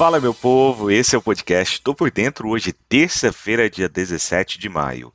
Fala, 0.00 0.18
meu 0.18 0.32
povo, 0.32 0.90
esse 0.90 1.14
é 1.14 1.18
o 1.18 1.20
podcast 1.20 1.78
Tô 1.82 1.94
Por 1.94 2.10
Dentro, 2.10 2.48
hoje, 2.48 2.72
terça-feira, 2.72 3.68
dia 3.68 3.86
17 3.86 4.58
de 4.58 4.66
maio. 4.66 5.12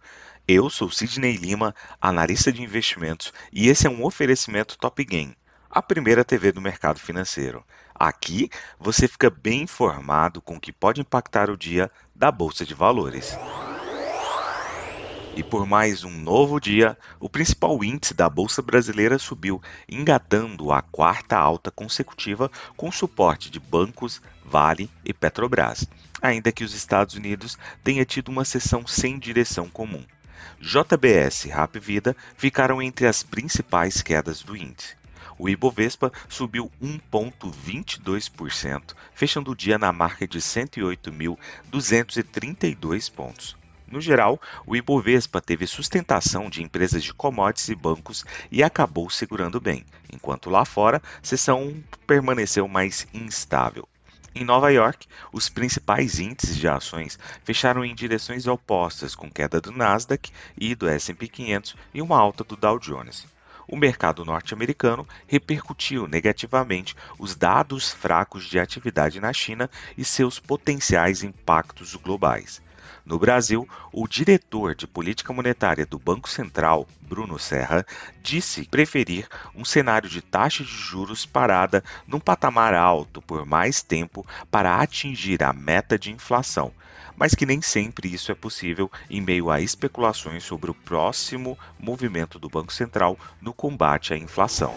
Eu 0.47 0.69
sou 0.69 0.91
Sidney 0.91 1.37
Lima, 1.37 1.73
analista 1.99 2.51
de 2.51 2.61
investimentos, 2.61 3.33
e 3.51 3.67
esse 3.67 3.87
é 3.87 3.89
um 3.89 4.05
oferecimento 4.05 4.77
Top 4.77 5.03
Game, 5.03 5.35
a 5.71 5.81
primeira 5.81 6.23
TV 6.23 6.51
do 6.51 6.61
mercado 6.61 6.99
financeiro. 6.99 7.65
Aqui 7.95 8.47
você 8.79 9.07
fica 9.07 9.27
bem 9.27 9.63
informado 9.63 10.39
com 10.39 10.57
o 10.57 10.59
que 10.59 10.71
pode 10.71 11.01
impactar 11.01 11.49
o 11.49 11.57
dia 11.57 11.89
da 12.13 12.31
Bolsa 12.31 12.63
de 12.63 12.75
Valores. 12.75 13.35
E 15.35 15.43
por 15.43 15.67
mais 15.67 16.05
um 16.05 16.11
novo 16.11 16.61
dia, 16.61 16.97
o 17.19 17.29
principal 17.29 17.83
índice 17.83 18.13
da 18.13 18.29
Bolsa 18.29 18.61
Brasileira 18.61 19.19
subiu, 19.19 19.61
engatando 19.89 20.71
a 20.71 20.81
quarta 20.81 21.37
alta 21.37 21.69
consecutiva 21.69 22.49
com 22.77 22.89
suporte 22.89 23.51
de 23.51 23.59
bancos, 23.59 24.21
Vale 24.45 24.89
e 25.03 25.13
Petrobras, 25.13 25.85
ainda 26.21 26.53
que 26.53 26.63
os 26.63 26.73
Estados 26.73 27.15
Unidos 27.15 27.57
tenha 27.83 28.05
tido 28.05 28.29
uma 28.29 28.45
sessão 28.45 28.87
sem 28.87 29.19
direção 29.19 29.67
comum. 29.67 30.05
JBS 30.61 31.43
e 31.43 31.49
Rap 31.49 31.77
Vida 31.79 32.15
ficaram 32.37 32.81
entre 32.81 33.05
as 33.05 33.21
principais 33.21 34.01
quedas 34.01 34.41
do 34.41 34.55
índice. 34.55 34.95
O 35.37 35.49
Ibovespa 35.49 36.13
subiu 36.29 36.71
1,22%, 36.81 38.95
fechando 39.13 39.51
o 39.51 39.55
dia 39.55 39.77
na 39.77 39.91
marca 39.91 40.25
de 40.25 40.39
108.232 40.39 43.11
pontos. 43.11 43.57
No 43.95 44.01
geral, 44.01 44.41
o 44.65 44.75
Ibovespa 44.75 45.39
teve 45.39 45.65
sustentação 45.65 46.49
de 46.49 46.61
empresas 46.61 47.01
de 47.01 47.13
commodities 47.13 47.69
e 47.69 47.75
bancos 47.75 48.25
e 48.51 48.61
acabou 48.61 49.09
segurando 49.09 49.61
bem, 49.61 49.85
enquanto 50.11 50.49
lá 50.49 50.65
fora, 50.65 51.01
sessão 51.23 51.81
permaneceu 52.05 52.67
mais 52.67 53.07
instável. 53.13 53.87
Em 54.35 54.43
Nova 54.43 54.69
York, 54.69 55.07
os 55.31 55.47
principais 55.47 56.19
índices 56.19 56.57
de 56.57 56.67
ações 56.67 57.17
fecharam 57.45 57.85
em 57.85 57.95
direções 57.95 58.47
opostas, 58.47 59.15
com 59.15 59.31
queda 59.31 59.61
do 59.61 59.71
Nasdaq 59.71 60.29
e 60.57 60.75
do 60.75 60.89
S&P 60.89 61.29
500 61.29 61.77
e 61.93 62.01
uma 62.01 62.19
alta 62.19 62.43
do 62.43 62.57
Dow 62.57 62.77
Jones. 62.77 63.25
O 63.65 63.77
mercado 63.77 64.25
norte-americano 64.25 65.07
repercutiu 65.25 66.05
negativamente 66.05 66.97
os 67.17 67.33
dados 67.33 67.93
fracos 67.93 68.43
de 68.43 68.59
atividade 68.59 69.21
na 69.21 69.31
China 69.31 69.69
e 69.97 70.03
seus 70.03 70.37
potenciais 70.37 71.23
impactos 71.23 71.95
globais. 71.95 72.61
No 73.05 73.19
Brasil, 73.19 73.67
o 73.91 74.07
diretor 74.07 74.75
de 74.75 74.87
política 74.87 75.31
monetária 75.31 75.85
do 75.85 75.99
Banco 75.99 76.29
Central, 76.29 76.87
Bruno 77.01 77.37
Serra, 77.37 77.85
disse 78.21 78.67
preferir 78.67 79.27
um 79.55 79.63
cenário 79.63 80.09
de 80.09 80.21
taxa 80.21 80.63
de 80.63 80.71
juros 80.71 81.25
parada 81.25 81.83
num 82.07 82.19
patamar 82.19 82.73
alto 82.73 83.21
por 83.21 83.45
mais 83.45 83.81
tempo 83.81 84.25
para 84.49 84.75
atingir 84.81 85.43
a 85.43 85.53
meta 85.53 85.97
de 85.97 86.11
inflação, 86.11 86.71
mas 87.15 87.33
que 87.33 87.45
nem 87.45 87.61
sempre 87.61 88.13
isso 88.13 88.31
é 88.31 88.35
possível 88.35 88.91
em 89.09 89.21
meio 89.21 89.49
a 89.49 89.61
especulações 89.61 90.43
sobre 90.43 90.71
o 90.71 90.75
próximo 90.75 91.57
movimento 91.79 92.37
do 92.39 92.49
Banco 92.49 92.73
Central 92.73 93.17
no 93.41 93.53
combate 93.53 94.13
à 94.13 94.17
inflação. 94.17 94.73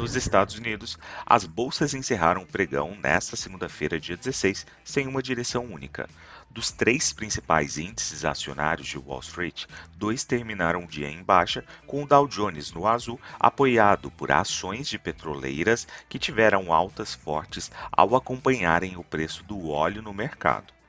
Nos 0.00 0.16
Estados 0.16 0.56
Unidos, 0.56 0.98
as 1.26 1.44
bolsas 1.44 1.92
encerraram 1.92 2.40
o 2.40 2.46
pregão 2.46 2.96
nesta 3.02 3.36
segunda-feira, 3.36 4.00
dia 4.00 4.16
16, 4.16 4.66
sem 4.82 5.06
uma 5.06 5.22
direção 5.22 5.66
única. 5.66 6.08
Dos 6.50 6.72
três 6.72 7.12
principais 7.12 7.76
índices 7.76 8.24
acionários 8.24 8.88
de 8.88 8.96
Wall 8.96 9.20
Street, 9.20 9.66
dois 9.98 10.24
terminaram 10.24 10.84
o 10.84 10.86
dia 10.86 11.10
em 11.10 11.22
baixa, 11.22 11.62
com 11.86 12.02
o 12.02 12.06
Dow 12.06 12.26
Jones 12.26 12.72
no 12.72 12.86
azul, 12.86 13.20
apoiado 13.38 14.10
por 14.10 14.32
ações 14.32 14.88
de 14.88 14.98
petroleiras 14.98 15.86
que 16.08 16.18
tiveram 16.18 16.72
altas 16.72 17.12
fortes 17.12 17.70
ao 17.92 18.16
acompanharem 18.16 18.96
o 18.96 19.04
preço 19.04 19.44
do 19.44 19.68
óleo 19.68 20.00
no 20.00 20.14
mercado. 20.14 20.79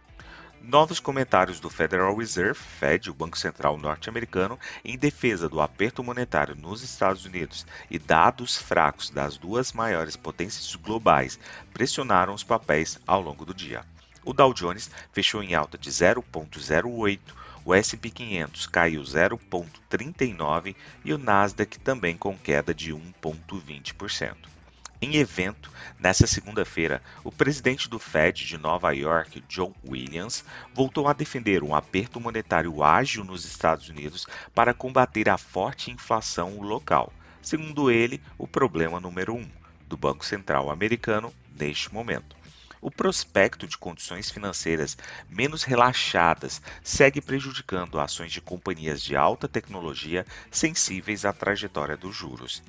Novos 0.64 1.00
comentários 1.00 1.60
do 1.60 1.72
Federal 1.72 2.16
Reserve, 2.16 2.60
Fed, 2.60 3.10
o 3.10 3.16
Banco 3.16 3.38
Central 3.38 3.80
norte-americano, 3.80 4.60
em 4.86 4.96
defesa 4.96 5.50
do 5.50 5.60
aperto 5.60 6.04
monetário 6.04 6.56
nos 6.56 6.84
Estados 6.84 7.26
Unidos 7.26 7.66
e 7.90 7.98
dados 7.98 8.58
fracos 8.58 9.10
das 9.10 9.38
duas 9.38 9.74
maiores 9.74 10.16
potências 10.16 10.76
globais 10.76 11.40
pressionaram 11.74 12.34
os 12.34 12.44
papéis 12.44 13.00
ao 13.08 13.20
longo 13.20 13.44
do 13.44 13.56
dia. 13.56 13.84
O 14.24 14.34
Dow 14.34 14.54
Jones 14.54 14.92
fechou 15.12 15.42
em 15.42 15.56
alta 15.56 15.80
de 15.80 15.90
0,08, 15.90 17.20
o 17.66 17.74
S&P 17.74 18.12
500 18.12 18.68
caiu 18.68 19.02
0,39 19.02 20.76
e 21.04 21.12
o 21.12 21.18
Nasdaq 21.18 21.80
também 21.80 22.16
com 22.16 22.38
queda 22.38 22.72
de 22.72 22.94
1,20%. 22.94 24.36
Em 25.04 25.16
evento, 25.16 25.72
nesta 25.98 26.28
segunda-feira, 26.28 27.02
o 27.24 27.32
presidente 27.32 27.90
do 27.90 27.98
Fed 27.98 28.46
de 28.46 28.56
Nova 28.56 28.92
York, 28.92 29.44
John 29.50 29.74
Williams, 29.84 30.46
voltou 30.76 31.08
a 31.08 31.14
defender 31.14 31.64
um 31.64 31.74
aperto 31.74 32.20
monetário 32.20 32.84
ágil 32.84 33.24
nos 33.24 33.44
Estados 33.44 33.90
Unidos 33.90 34.28
para 34.54 34.76
combater 34.76 35.28
a 35.28 35.40
forte 35.40 35.90
inflação 35.90 36.62
local. 36.62 37.12
Segundo 37.42 37.90
ele, 37.90 38.22
o 38.38 38.48
problema 38.48 39.00
número 39.00 39.34
um 39.34 39.50
do 39.88 39.98
Banco 39.98 40.24
Central 40.24 40.70
americano 40.70 41.34
neste 41.60 41.92
momento. 41.92 42.41
O 42.82 42.90
prospecto 42.90 43.68
de 43.68 43.78
condições 43.78 44.32
financeiras 44.32 44.98
menos 45.30 45.62
relaxadas 45.62 46.60
segue 46.84 47.22
prejudicando 47.22 48.00
ações 48.00 48.32
de 48.32 48.42
companhias 48.42 49.04
de 49.04 49.16
alta 49.16 49.48
tecnologia 49.48 50.26
sensíveis 50.50 51.24
à 51.24 51.32
trajetória 51.32 51.96
dos 51.96 52.16
juros. 52.16 52.64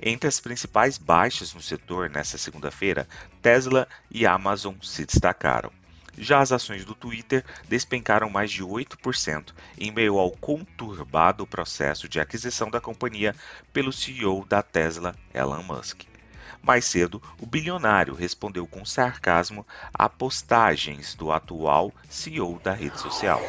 Entre 0.00 0.26
as 0.26 0.40
principais 0.40 0.96
baixas 0.96 1.52
no 1.52 1.60
setor 1.60 2.08
nesta 2.08 2.38
segunda-feira, 2.38 3.06
Tesla 3.42 3.86
e 4.10 4.24
Amazon 4.24 4.74
se 4.80 5.04
destacaram. 5.04 5.70
Já 6.16 6.40
as 6.40 6.50
ações 6.50 6.86
do 6.86 6.94
Twitter 6.94 7.44
despencaram 7.68 8.30
mais 8.30 8.50
de 8.50 8.64
8% 8.64 9.52
em 9.78 9.92
meio 9.92 10.18
ao 10.18 10.30
conturbado 10.30 11.46
processo 11.46 12.08
de 12.08 12.18
aquisição 12.18 12.70
da 12.70 12.80
companhia 12.80 13.36
pelo 13.70 13.92
CEO 13.92 14.46
da 14.46 14.62
Tesla, 14.62 15.14
Elon 15.34 15.62
Musk. 15.62 16.17
Mais 16.62 16.84
cedo, 16.84 17.22
o 17.40 17.46
bilionário 17.46 18.14
respondeu 18.14 18.66
com 18.66 18.84
sarcasmo 18.84 19.66
a 19.92 20.08
postagens 20.08 21.14
do 21.14 21.32
atual 21.32 21.92
CEO 22.08 22.58
da 22.62 22.72
rede 22.72 23.00
social. 23.00 23.40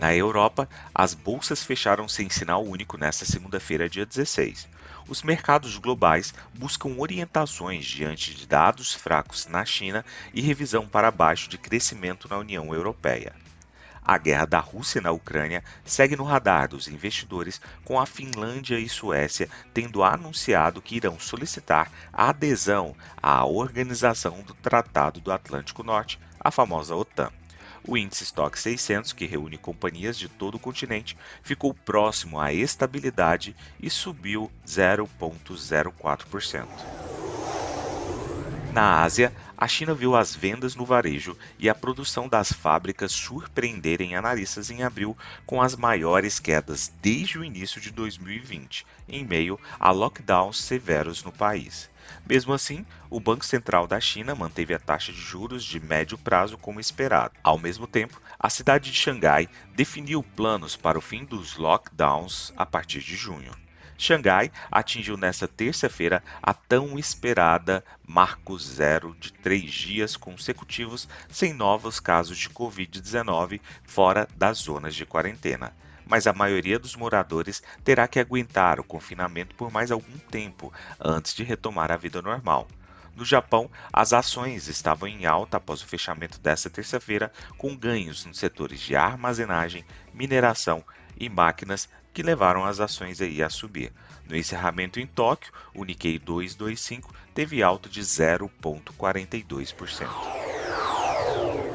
Na 0.00 0.14
Europa, 0.14 0.66
as 0.94 1.12
bolsas 1.12 1.62
fecharam 1.62 2.08
sem 2.08 2.30
sinal 2.30 2.64
único 2.64 2.96
nesta 2.96 3.26
segunda-feira, 3.26 3.86
dia 3.86 4.06
16. 4.06 4.66
Os 5.06 5.22
mercados 5.22 5.76
globais 5.76 6.32
buscam 6.54 6.96
orientações 6.96 7.84
diante 7.84 8.34
de 8.34 8.46
dados 8.46 8.94
fracos 8.94 9.46
na 9.46 9.64
China 9.64 10.02
e 10.32 10.40
revisão 10.40 10.88
para 10.88 11.10
baixo 11.10 11.50
de 11.50 11.58
crescimento 11.58 12.28
na 12.30 12.38
União 12.38 12.74
Europeia. 12.74 13.34
A 14.04 14.18
guerra 14.18 14.46
da 14.46 14.58
Rússia 14.58 15.00
na 15.00 15.12
Ucrânia 15.12 15.62
segue 15.84 16.16
no 16.16 16.24
radar 16.24 16.68
dos 16.68 16.88
investidores, 16.88 17.60
com 17.84 18.00
a 18.00 18.06
Finlândia 18.06 18.78
e 18.78 18.88
Suécia 18.88 19.48
tendo 19.72 20.02
anunciado 20.02 20.82
que 20.82 20.96
irão 20.96 21.18
solicitar 21.18 21.90
a 22.12 22.30
adesão 22.30 22.96
à 23.22 23.44
Organização 23.44 24.40
do 24.42 24.54
Tratado 24.54 25.20
do 25.20 25.30
Atlântico 25.30 25.82
Norte, 25.82 26.18
a 26.40 26.50
famosa 26.50 26.96
OTAN. 26.96 27.30
O 27.86 27.96
índice 27.96 28.24
Stock 28.24 28.58
600, 28.58 29.12
que 29.12 29.26
reúne 29.26 29.56
companhias 29.56 30.18
de 30.18 30.28
todo 30.28 30.56
o 30.56 30.60
continente, 30.60 31.16
ficou 31.42 31.72
próximo 31.72 32.38
à 32.38 32.52
estabilidade 32.52 33.56
e 33.80 33.88
subiu 33.88 34.52
0,04%. 34.66 36.66
Na 38.72 39.02
Ásia, 39.02 39.32
a 39.60 39.68
China 39.68 39.92
viu 39.92 40.16
as 40.16 40.34
vendas 40.34 40.74
no 40.74 40.86
varejo 40.86 41.36
e 41.58 41.68
a 41.68 41.74
produção 41.74 42.26
das 42.26 42.50
fábricas 42.50 43.12
surpreenderem 43.12 44.16
analistas 44.16 44.70
em 44.70 44.82
abril 44.82 45.14
com 45.44 45.60
as 45.60 45.76
maiores 45.76 46.40
quedas 46.40 46.90
desde 47.02 47.38
o 47.38 47.44
início 47.44 47.78
de 47.78 47.90
2020, 47.90 48.86
em 49.06 49.22
meio 49.22 49.60
a 49.78 49.90
lockdowns 49.90 50.62
severos 50.62 51.22
no 51.22 51.30
país. 51.30 51.90
Mesmo 52.26 52.54
assim, 52.54 52.86
o 53.10 53.20
Banco 53.20 53.44
Central 53.44 53.86
da 53.86 54.00
China 54.00 54.34
manteve 54.34 54.72
a 54.72 54.78
taxa 54.78 55.12
de 55.12 55.20
juros 55.20 55.62
de 55.62 55.78
médio 55.78 56.16
prazo 56.16 56.56
como 56.56 56.80
esperado. 56.80 57.34
Ao 57.44 57.58
mesmo 57.58 57.86
tempo, 57.86 58.18
a 58.38 58.48
cidade 58.48 58.90
de 58.90 58.96
Xangai 58.96 59.46
definiu 59.74 60.22
planos 60.22 60.74
para 60.74 60.98
o 60.98 61.02
fim 61.02 61.22
dos 61.22 61.56
lockdowns 61.56 62.50
a 62.56 62.64
partir 62.64 63.00
de 63.00 63.14
junho. 63.14 63.52
Xangai 64.00 64.50
atingiu 64.70 65.14
nesta 65.14 65.46
terça-feira 65.46 66.24
a 66.42 66.54
tão 66.54 66.98
esperada 66.98 67.84
marco 68.08 68.58
zero 68.58 69.14
de 69.20 69.30
três 69.30 69.70
dias 69.70 70.16
consecutivos 70.16 71.06
sem 71.28 71.52
novos 71.52 72.00
casos 72.00 72.38
de 72.38 72.48
Covid-19 72.48 73.60
fora 73.84 74.26
das 74.34 74.56
zonas 74.56 74.94
de 74.94 75.04
quarentena. 75.04 75.76
Mas 76.06 76.26
a 76.26 76.32
maioria 76.32 76.78
dos 76.78 76.96
moradores 76.96 77.62
terá 77.84 78.08
que 78.08 78.18
aguentar 78.18 78.80
o 78.80 78.84
confinamento 78.84 79.54
por 79.54 79.70
mais 79.70 79.90
algum 79.90 80.16
tempo 80.30 80.72
antes 80.98 81.34
de 81.34 81.44
retomar 81.44 81.92
a 81.92 81.96
vida 81.98 82.22
normal. 82.22 82.66
No 83.14 83.24
Japão, 83.26 83.70
as 83.92 84.14
ações 84.14 84.66
estavam 84.66 85.08
em 85.08 85.26
alta 85.26 85.58
após 85.58 85.82
o 85.82 85.86
fechamento 85.86 86.40
desta 86.40 86.70
terça-feira, 86.70 87.30
com 87.58 87.76
ganhos 87.76 88.24
nos 88.24 88.38
setores 88.38 88.80
de 88.80 88.96
armazenagem, 88.96 89.84
mineração 90.14 90.82
e 91.20 91.28
máquinas 91.28 91.88
que 92.12 92.22
levaram 92.22 92.64
as 92.64 92.80
ações 92.80 93.20
aí 93.20 93.40
a 93.42 93.50
subir. 93.50 93.92
No 94.28 94.36
encerramento 94.36 94.98
em 94.98 95.06
Tóquio, 95.06 95.52
o 95.74 95.84
Nikkei 95.84 96.18
225 96.18 97.14
teve 97.34 97.62
alta 97.62 97.88
de 97.88 98.00
0,42%. 98.00 100.08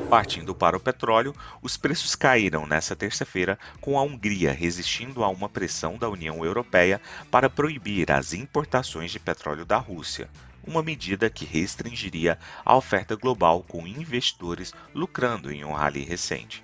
Partindo 0.09 0.53
para 0.53 0.75
o 0.77 0.80
petróleo, 0.80 1.33
os 1.62 1.77
preços 1.77 2.15
caíram 2.15 2.65
nesta 2.65 2.95
terça-feira, 2.95 3.59
com 3.81 3.97
a 3.97 4.03
Hungria 4.03 4.53
resistindo 4.53 5.24
a 5.24 5.30
uma 5.30 5.50
pressão 5.50 5.98
da 5.98 6.09
União 6.09 6.45
Europeia 6.45 7.01
para 7.31 7.50
proibir 7.50 8.12
as 8.12 8.33
importações 8.33 9.12
de 9.12 9.19
petróleo 9.19 9.65
da 9.65 9.77
Rússia, 9.77 10.30
uma 10.65 10.83
medida 10.83 11.30
que 11.30 11.45
restringiria 11.45 12.38
a 12.63 12.75
oferta 12.75 13.15
global, 13.15 13.63
com 13.68 13.88
investidores 13.88 14.74
lucrando 14.94 15.51
em 15.51 15.65
um 15.65 15.74
rally 15.74 16.03
recente. 16.03 16.62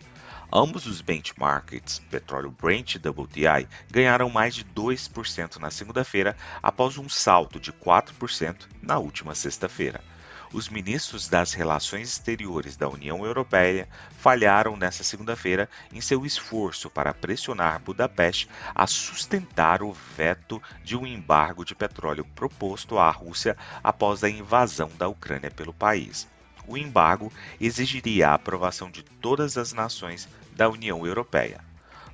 Ambos 0.54 0.86
os 0.86 1.00
benchmarks, 1.00 2.00
petróleo 2.10 2.52
Brent 2.52 2.96
e 2.96 2.98
WTI, 2.98 3.70
ganharam 3.90 4.30
mais 4.30 4.54
de 4.54 4.66
2% 4.66 5.56
na 5.56 5.72
segunda-feira, 5.72 6.36
após 6.62 6.98
um 6.98 7.08
salto 7.08 7.58
de 7.58 7.72
4% 7.72 8.68
na 8.82 9.00
última 9.00 9.34
sexta-feira. 9.34 10.04
Os 10.52 10.68
ministros 10.68 11.30
das 11.30 11.54
Relações 11.54 12.10
Exteriores 12.10 12.76
da 12.76 12.90
União 12.90 13.26
Europeia 13.26 13.88
falharam 14.18 14.76
nesta 14.76 15.06
segunda-feira 15.06 15.70
em 15.94 16.02
seu 16.02 16.26
esforço 16.26 16.90
para 16.90 17.14
pressionar 17.14 17.80
Budapeste 17.80 18.50
a 18.76 18.86
sustentar 18.86 19.82
o 19.82 19.94
veto 19.94 20.62
de 20.84 20.98
um 20.98 21.08
embargo 21.08 21.64
de 21.64 21.74
petróleo 21.74 22.26
proposto 22.36 23.00
à 23.00 23.10
Rússia 23.10 23.56
após 23.82 24.22
a 24.22 24.30
invasão 24.30 24.92
da 24.98 25.08
Ucrânia 25.08 25.50
pelo 25.50 25.74
país. 25.74 26.28
O 26.72 26.78
embargo 26.78 27.30
exigiria 27.60 28.30
a 28.30 28.34
aprovação 28.34 28.90
de 28.90 29.04
todas 29.04 29.58
as 29.58 29.74
nações 29.74 30.30
da 30.54 30.70
União 30.70 31.06
Europeia. 31.06 31.60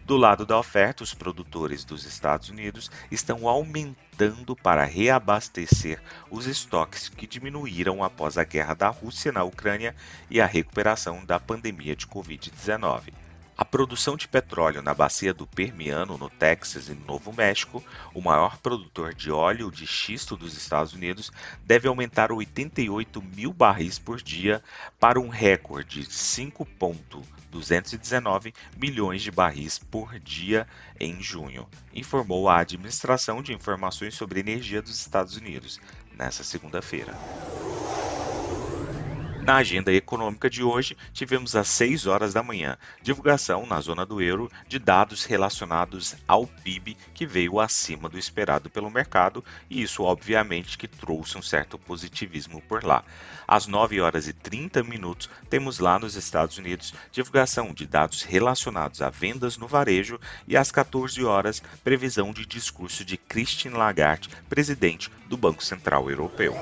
Do 0.03 0.17
lado 0.17 0.47
da 0.47 0.57
oferta, 0.57 1.03
os 1.03 1.13
produtores 1.13 1.85
dos 1.85 2.05
Estados 2.05 2.49
Unidos 2.49 2.89
estão 3.11 3.47
aumentando 3.47 4.55
para 4.55 4.83
reabastecer 4.83 6.01
os 6.31 6.47
estoques 6.47 7.07
que 7.07 7.27
diminuíram 7.27 8.03
após 8.03 8.35
a 8.35 8.43
guerra 8.43 8.73
da 8.73 8.89
Rússia 8.89 9.31
na 9.31 9.43
Ucrânia 9.43 9.95
e 10.27 10.41
a 10.41 10.47
recuperação 10.47 11.23
da 11.23 11.39
pandemia 11.39 11.95
de 11.95 12.07
Covid-19. 12.07 13.13
A 13.57 13.65
produção 13.65 14.15
de 14.15 14.27
petróleo 14.27 14.83
na 14.83 14.93
bacia 14.93 15.33
do 15.33 15.47
Permiano, 15.47 16.15
no 16.15 16.29
Texas 16.29 16.89
e 16.89 16.93
no 16.93 17.03
Novo 17.07 17.33
México, 17.33 17.83
o 18.13 18.21
maior 18.21 18.59
produtor 18.59 19.15
de 19.15 19.31
óleo 19.31 19.71
de 19.71 19.87
xisto 19.87 20.37
dos 20.37 20.55
Estados 20.55 20.93
Unidos, 20.93 21.31
deve 21.65 21.87
aumentar 21.87 22.31
88 22.31 23.19
mil 23.19 23.51
barris 23.51 23.97
por 23.97 24.21
dia 24.21 24.63
para 24.99 25.19
um 25.19 25.27
recorde 25.27 26.01
de 26.01 26.13
5,219 26.13 28.53
milhões 28.77 29.23
de 29.23 29.31
barris 29.31 29.79
por 29.79 30.19
dia 30.19 30.67
em 30.99 31.19
junho, 31.19 31.67
informou 31.91 32.47
a 32.47 32.59
Administração 32.59 33.41
de 33.41 33.53
Informações 33.53 34.13
sobre 34.13 34.39
Energia 34.39 34.83
dos 34.83 34.99
Estados 34.99 35.35
Unidos 35.35 35.79
nesta 36.15 36.43
segunda-feira. 36.43 37.15
Na 39.47 39.55
agenda 39.55 39.93
econômica 39.93 40.49
de 40.49 40.61
hoje, 40.61 40.97
tivemos 41.13 41.55
às 41.55 41.69
6 41.69 42.05
horas 42.05 42.33
da 42.33 42.43
manhã 42.43 42.77
divulgação 43.01 43.65
na 43.65 43.79
zona 43.79 44.05
do 44.05 44.21
euro 44.21 44.51
de 44.67 44.77
dados 44.77 45.23
relacionados 45.23 46.17
ao 46.27 46.45
PIB 46.45 46.97
que 47.13 47.25
veio 47.25 47.57
acima 47.57 48.09
do 48.09 48.19
esperado 48.19 48.69
pelo 48.69 48.91
mercado 48.91 49.41
e 49.69 49.81
isso 49.81 50.03
obviamente 50.03 50.77
que 50.77 50.85
trouxe 50.85 51.37
um 51.37 51.41
certo 51.41 51.79
positivismo 51.79 52.61
por 52.63 52.83
lá. 52.83 53.05
Às 53.47 53.67
9 53.67 54.01
horas 54.01 54.27
e 54.27 54.33
30 54.33 54.83
minutos, 54.83 55.29
temos 55.49 55.79
lá 55.79 55.97
nos 55.97 56.17
Estados 56.17 56.57
Unidos 56.57 56.93
divulgação 57.09 57.73
de 57.73 57.87
dados 57.87 58.23
relacionados 58.23 59.01
a 59.01 59.09
vendas 59.09 59.55
no 59.55 59.65
varejo 59.65 60.19
e 60.45 60.57
às 60.57 60.73
14 60.73 61.23
horas 61.23 61.63
previsão 61.85 62.33
de 62.33 62.45
discurso 62.45 63.05
de 63.05 63.15
Christine 63.15 63.75
Lagarde, 63.75 64.27
presidente 64.49 65.09
do 65.29 65.37
Banco 65.37 65.63
Central 65.63 66.11
Europeu. 66.11 66.53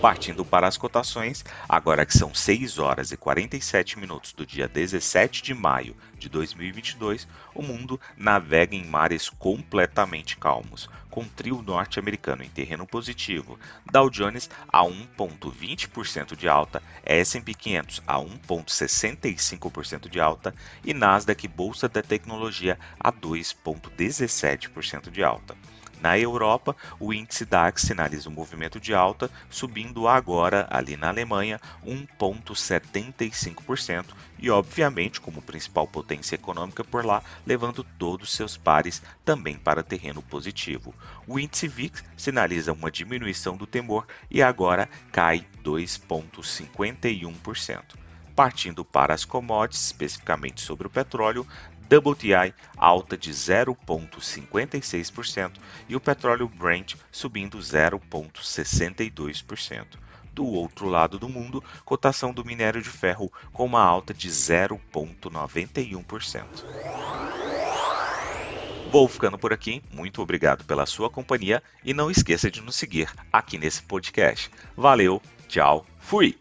Partindo 0.00 0.44
para 0.44 0.68
as 0.68 0.76
cotações, 0.76 1.44
agora 1.68 2.06
que 2.06 2.16
são 2.16 2.32
6 2.32 2.78
horas 2.78 3.10
e 3.10 3.16
47 3.16 3.98
minutos 3.98 4.32
do 4.32 4.46
dia 4.46 4.68
17 4.68 5.42
de 5.42 5.52
maio 5.52 5.96
de 6.16 6.28
2022, 6.28 7.26
o 7.52 7.62
mundo 7.62 8.00
navega 8.16 8.76
em 8.76 8.84
mares 8.84 9.28
completamente 9.28 10.36
calmos, 10.36 10.88
com 11.10 11.24
trio 11.24 11.60
norte-americano 11.62 12.44
em 12.44 12.48
terreno 12.48 12.86
positivo, 12.86 13.58
Dow 13.90 14.08
Jones 14.08 14.48
a 14.68 14.84
1,20% 14.84 16.36
de 16.36 16.48
alta, 16.48 16.80
S&P 17.04 17.52
500 17.52 18.00
a 18.06 18.18
1,65% 18.18 20.08
de 20.08 20.20
alta 20.20 20.54
e 20.84 20.94
Nasdaq 20.94 21.48
Bolsa 21.48 21.88
da 21.88 22.02
Tecnologia 22.02 22.78
a 23.00 23.10
2,17% 23.12 25.10
de 25.10 25.24
alta. 25.24 25.56
Na 26.00 26.18
Europa, 26.18 26.74
o 27.00 27.12
índice 27.12 27.44
DAX 27.44 27.82
sinaliza 27.82 28.28
um 28.28 28.32
movimento 28.32 28.78
de 28.78 28.94
alta, 28.94 29.28
subindo 29.50 30.06
agora, 30.06 30.68
ali 30.70 30.96
na 30.96 31.08
Alemanha, 31.08 31.60
1,75% 31.84 34.14
e, 34.38 34.48
obviamente, 34.48 35.20
como 35.20 35.42
principal 35.42 35.88
potência 35.88 36.36
econômica 36.36 36.84
por 36.84 37.04
lá, 37.04 37.20
levando 37.44 37.82
todos 37.82 38.32
seus 38.32 38.56
pares 38.56 39.02
também 39.24 39.58
para 39.58 39.82
terreno 39.82 40.22
positivo. 40.22 40.94
O 41.26 41.36
índice 41.38 41.66
VIX 41.66 42.04
sinaliza 42.16 42.72
uma 42.72 42.90
diminuição 42.90 43.56
do 43.56 43.66
temor 43.66 44.06
e 44.30 44.40
agora 44.40 44.88
cai 45.10 45.44
2,51%. 45.64 47.82
Partindo 48.36 48.84
para 48.84 49.14
as 49.14 49.24
commodities, 49.24 49.86
especificamente 49.86 50.60
sobre 50.60 50.86
o 50.86 50.90
petróleo, 50.90 51.44
WTI 51.88 52.54
alta 52.76 53.16
de 53.16 53.32
0,56% 53.32 55.52
e 55.88 55.96
o 55.96 56.00
petróleo 56.00 56.46
Brent 56.48 56.94
subindo 57.10 57.58
0,62%. 57.58 59.86
Do 60.32 60.46
outro 60.46 60.88
lado 60.88 61.18
do 61.18 61.28
mundo, 61.28 61.64
cotação 61.84 62.32
do 62.32 62.44
minério 62.44 62.80
de 62.80 62.88
ferro 62.88 63.32
com 63.52 63.64
uma 63.64 63.82
alta 63.82 64.14
de 64.14 64.28
0,91%. 64.28 66.44
Vou 68.90 69.08
ficando 69.08 69.38
por 69.38 69.52
aqui, 69.52 69.82
muito 69.92 70.22
obrigado 70.22 70.64
pela 70.64 70.86
sua 70.86 71.10
companhia 71.10 71.62
e 71.84 71.92
não 71.92 72.10
esqueça 72.10 72.50
de 72.50 72.62
nos 72.62 72.76
seguir 72.76 73.12
aqui 73.32 73.58
nesse 73.58 73.82
podcast. 73.82 74.50
Valeu, 74.76 75.20
tchau, 75.46 75.84
fui! 75.98 76.38